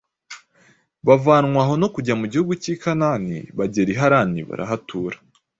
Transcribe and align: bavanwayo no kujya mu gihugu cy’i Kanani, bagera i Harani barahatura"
bavanwayo 1.07 1.73
no 1.81 1.87
kujya 1.93 2.13
mu 2.19 2.25
gihugu 2.31 2.51
cy’i 2.61 2.75
Kanani, 2.83 3.37
bagera 3.57 3.89
i 3.93 3.95
Harani 4.01 4.39
barahatura" 4.49 5.17